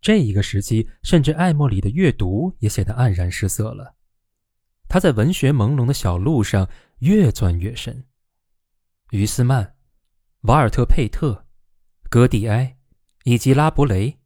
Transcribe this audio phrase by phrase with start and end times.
[0.00, 3.96] 这一个时期，甚至艾默里的阅读也显得黯然失色了。
[4.88, 6.68] 他在文学朦胧的小路上
[6.98, 8.06] 越钻越深。
[9.10, 9.76] 于斯曼、
[10.42, 11.46] 瓦尔特·佩特、
[12.08, 12.78] 戈蒂埃，
[13.24, 14.18] 以及拉伯雷、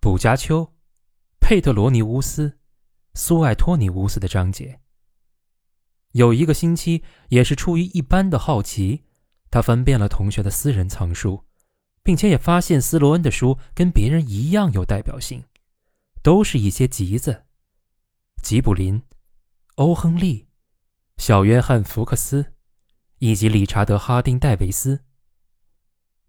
[0.00, 0.74] 卜加丘、
[1.40, 2.58] 佩特罗尼乌斯、
[3.14, 4.80] 苏艾托尼乌斯的章节。
[6.12, 9.04] 有一个星期，也是出于一般的好奇，
[9.50, 11.44] 他翻遍了同学的私人藏书，
[12.08, 15.44] 并且也发现斯罗恩的书跟别人一样有代表性，
[16.22, 17.44] 都是一些集子，
[18.42, 19.02] 吉卜林。
[19.74, 20.48] 欧亨利、
[21.18, 22.54] 小约翰·福克斯，
[23.18, 24.96] 以及理查德·哈丁·戴维斯，《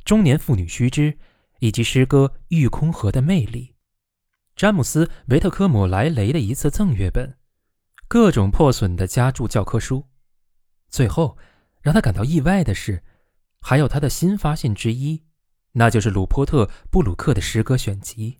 [0.03, 1.13] 中年妇女须知》，
[1.59, 3.67] 以及诗歌《玉空河的魅力》，
[4.57, 7.37] 詹姆斯·维特科姆莱雷的一次赠阅本，
[8.09, 10.09] 各种破损的家注教科书。
[10.89, 11.37] 最后，
[11.81, 13.01] 让他感到意外的是，
[13.61, 15.23] 还有他的新发现之一，
[15.73, 18.39] 那就是鲁波特·布鲁克的诗歌选集。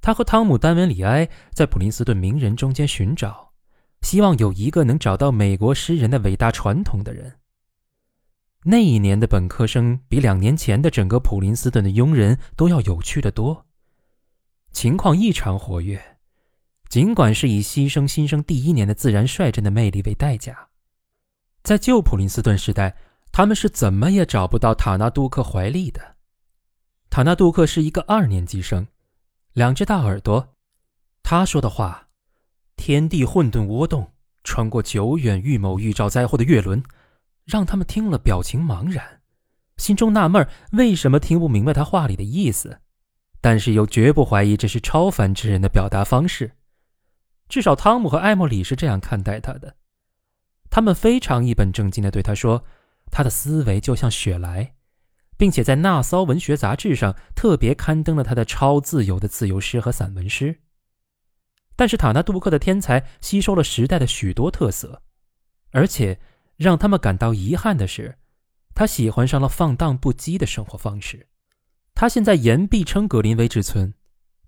[0.00, 3.52] 他和汤姆·丹文里埃在普林斯顿名人中间寻找，
[4.00, 7.36] 希望有一个能找到美国诗人的伟大传统的人。
[8.64, 13.66] 那一年的本科生比两年前的整个普林斯顿的庸人都要有趣的多，
[14.72, 16.18] 情况异常活跃。
[16.88, 20.68] 尽管是以牺牲新生第一年的自然率真的魅力为代价，
[21.62, 22.96] 在旧普林斯顿时代，
[23.32, 26.16] 他们是怎么也找不到塔纳杜克怀利的。
[27.08, 28.86] 塔纳杜克是一个二年级生。
[29.52, 30.54] 两只大耳朵，
[31.24, 32.08] 他说的话，
[32.76, 34.12] 天地混沌涡动，
[34.44, 36.80] 穿过久远预谋预兆灾祸的月轮，
[37.44, 39.22] 让他们听了表情茫然，
[39.76, 42.80] 心中纳闷为什么听不明白他话里的意思，
[43.40, 46.52] 但是又绝不怀疑这是超凡之人的表达方式。
[47.48, 49.74] 至少汤姆和艾莫里是这样看待他的，
[50.70, 52.64] 他们非常一本正经地对他说，
[53.10, 54.74] 他的思维就像雪莱。
[55.40, 60.60] 并且在《纳骚文学杂志》上特别刊登了他的超自由的自由诗和散文诗。
[61.76, 65.00] 但是塔纳杜克的天才吸收了时代的许多特色，
[65.70, 66.20] 而且
[66.58, 68.18] 让他们感到遗憾的是，
[68.74, 71.28] 他喜欢上了放荡不羁的生活方式。
[71.94, 73.94] 他现在言必称格林威治村，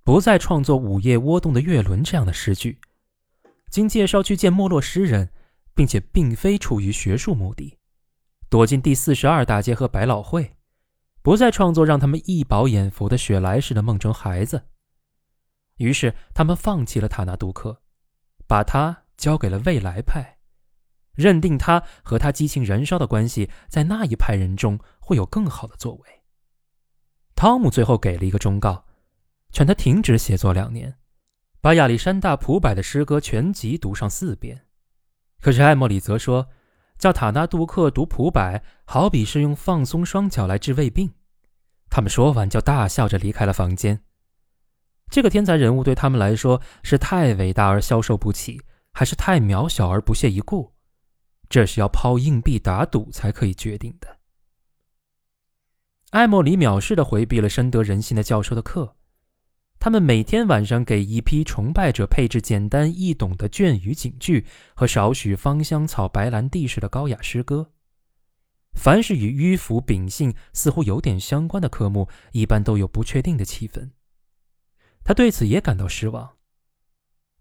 [0.04, 2.78] 不再创作《午夜窝动的月轮》这样的诗句，
[3.70, 5.30] 经介绍去见没落诗人，
[5.74, 7.78] 并且并非出于学术目的，
[8.52, 10.56] 躲进第四十二大街和百老汇。
[11.22, 14.66] 不再创作让他们一饱眼福的雪莱式的梦中孩子，
[15.76, 17.80] 于是他们放弃了塔纳杜克，
[18.46, 20.36] 把他交给了未来派，
[21.14, 26.22] 认定他和他激情燃烧的关系在那一派人中会有更好的作为。
[27.34, 28.84] 汤姆最后给了一个忠告，
[29.50, 30.98] 劝他停止写作两年，
[31.62, 34.66] 把亚历山大·普柏的诗歌全集读上四遍。
[35.40, 36.50] 可是艾默里则说。
[37.02, 41.12] 叫塔纳杜克读普柏，好比是用放松双脚来治胃病。
[41.90, 44.04] 他们说完就大笑着离开了房间。
[45.10, 50.74] 这个天才人物对他们来说是太伟大而消受不起，还是太渺小而不屑一顾？
[51.48, 54.18] 这是要抛硬币打赌才可以决定的。
[56.10, 58.94] 艾莫里藐视地回避了深得人心的教授的课。
[59.82, 67.72] 他们每天晚上给一批崇拜者配置简单易懂的隽语警句和少许芳香草、白兰地式的高雅诗歌。
[68.74, 73.90] 凡是与迂腐秉性似乎有点相关的科目，一般都有不确定的气氛。
[75.02, 76.36] 他对此也感到失望。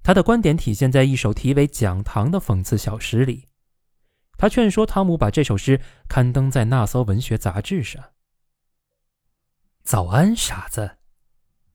[0.01, 3.49] 他的观点体现在一首题为《讲堂》的讽刺小诗里。
[4.39, 5.79] 他劝说汤姆把这首诗
[6.09, 8.03] 刊登在《那骚文学杂志》上。
[9.83, 10.97] 早安，傻子。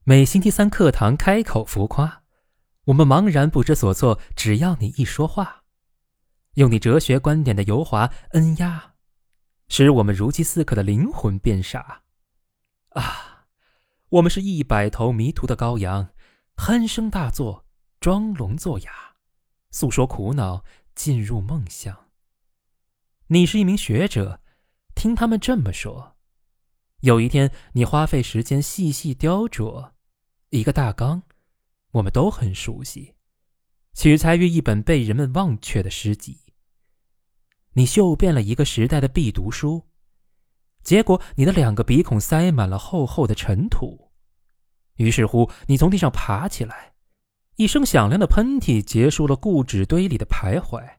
[0.09, 2.23] 每星期三课堂开口浮夸，
[2.85, 4.21] 我们茫然不知所措。
[4.37, 5.65] 只要你一说话，
[6.55, 8.95] 用你哲学观点的油滑恩压，
[9.67, 12.03] 使我们如饥似渴的灵魂变傻。
[12.91, 13.47] 啊，
[14.11, 16.11] 我们是一百头迷途的羔羊，
[16.55, 17.67] 鼾声大作，
[17.99, 18.93] 装聋作哑，
[19.73, 20.63] 诉说苦恼，
[20.95, 22.07] 进入梦乡。
[23.27, 24.41] 你是一名学者，
[24.95, 26.15] 听他们这么说。
[27.01, 29.95] 有一天，你花费时间细细雕琢。
[30.51, 31.23] 一个大纲，
[31.91, 33.15] 我们都很熟悉，
[33.95, 36.39] 取材于一本被人们忘却的诗集。
[37.73, 39.89] 你嗅遍了一个时代的必读书，
[40.83, 44.13] 结果你的两个鼻孔塞满了厚厚的尘土。
[44.95, 46.95] 于是乎，你从地上爬起来，
[47.57, 50.99] 一声响亮的喷嚏结束了固纸堆里的徘徊。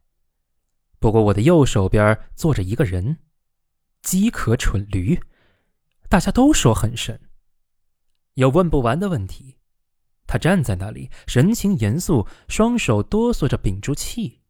[0.99, 3.19] 不过，我的右手边坐着一个人，
[4.01, 5.19] 饥渴蠢驴，
[6.09, 7.26] 大家都说很神。
[8.37, 9.57] 有问不完的问题，
[10.27, 14.41] 他站在那里，神情严肃，双手哆嗦着屏住气。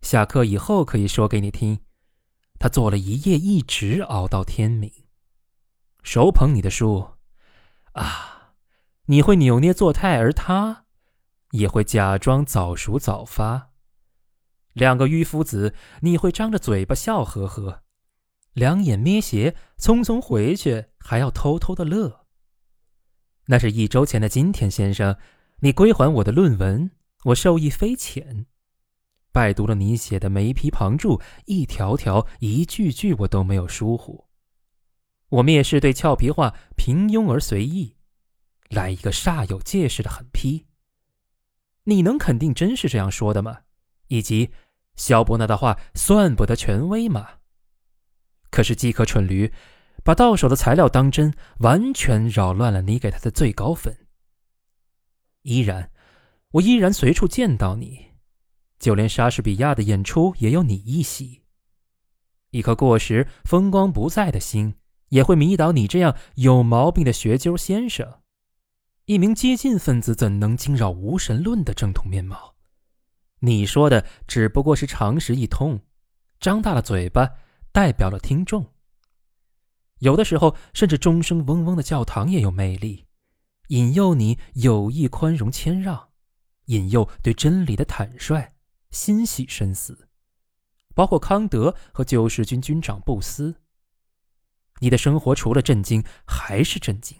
[0.00, 1.80] 下课以后可以说给你听，
[2.60, 4.92] 他坐了一夜，一直熬到天明。
[6.04, 7.14] 手捧你的书，
[7.94, 8.54] 啊，
[9.06, 10.84] 你会扭捏作态，而他
[11.50, 13.72] 也会假装早熟早发。
[14.72, 17.82] 两个迂夫子，你会张着嘴巴笑呵呵，
[18.52, 22.19] 两眼眯斜，匆匆回去，还要偷偷的乐。
[23.50, 25.16] 那是一周前的今天，先生，
[25.58, 26.92] 你归还我的论文，
[27.24, 28.46] 我受益匪浅。
[29.32, 34.28] 拜读了你写的每一批旁注，一条条、一句句，我都没有疏忽。
[35.30, 37.96] 我蔑视对俏皮话平庸而随意，
[38.68, 40.66] 来一个煞有介事的狠批。
[41.84, 43.62] 你能肯定真是这样说的吗？
[44.06, 44.50] 以及
[44.94, 47.28] 肖伯纳的话算不得权威吗？
[48.48, 49.52] 可是饥渴蠢驴，
[50.02, 53.96] 把到手的材料当真，完全扰乱了你给他的最高分。
[55.42, 55.90] 依然，
[56.52, 58.06] 我依然随处见到你。
[58.78, 61.42] 就连莎士比亚的演出也有你一席。
[62.50, 64.74] 一颗过时、风光不再的心，
[65.10, 68.20] 也会迷倒你这样有毛病的学究先生。
[69.04, 72.54] 一名激进分子怎能惊扰无神论的正统面貌？
[73.40, 75.80] 你说的只不过是常识一通，
[76.38, 77.28] 张大了嘴巴，
[77.72, 78.72] 代表了听众。
[80.00, 83.06] 有的时候，甚至钟声嗡嗡的教堂也有魅力，
[83.68, 86.08] 引诱你有意宽容谦让，
[86.66, 88.52] 引诱对真理的坦率。
[88.90, 90.08] 心系深思，
[90.94, 93.54] 包括康德和救世军军长布斯。
[94.80, 97.16] 你的生活除了震惊还是震惊，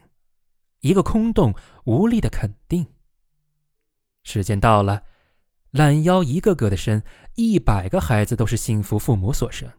[0.80, 1.54] 一个空洞
[1.84, 2.88] 无力的肯定。
[4.24, 5.04] 时间到了，
[5.70, 7.04] 懒腰一个个的伸，
[7.36, 9.70] 一百个孩子都是幸福父母所生。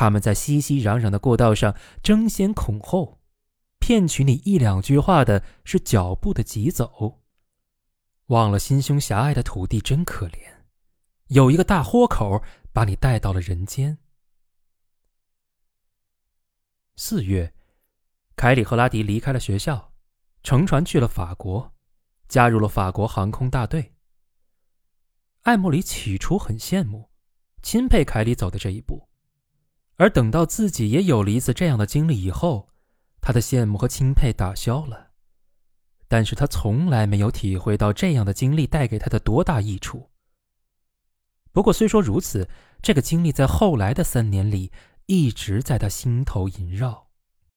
[0.00, 3.20] 他们在熙熙攘攘的过道上争先恐后，
[3.80, 7.24] 骗取你一两句话的是脚步的疾走。
[8.26, 10.38] 忘了心胸狭隘的土地真可怜。
[11.26, 13.98] 有一个大豁口，把你带到了人间。
[16.94, 17.52] 四月，
[18.36, 19.92] 凯里和拉迪离开了学校，
[20.44, 21.74] 乘船去了法国，
[22.28, 23.96] 加入了法国航空大队。
[25.42, 27.10] 艾莫里起初很羡慕、
[27.64, 29.07] 钦佩凯里走的这一步，
[29.98, 32.70] 而等到自己也有了一次这样的经历以后，
[33.20, 35.10] 他的羡慕和钦佩打消了。
[36.06, 40.08] 但是他从来没有体会到这样的经历带给他的多大益处。
[41.52, 42.48] 不过，虽说如此，
[42.80, 44.72] 这个经历在后来的三年里
[45.06, 47.07] 一直在他心头萦绕。